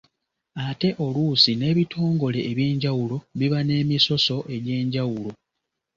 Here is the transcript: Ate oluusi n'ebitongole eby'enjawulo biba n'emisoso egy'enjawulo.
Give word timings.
Ate 0.67 0.89
oluusi 1.03 1.51
n'ebitongole 1.55 2.39
eby'enjawulo 2.51 3.17
biba 3.39 3.59
n'emisoso 3.63 4.37
egy'enjawulo. 4.55 5.31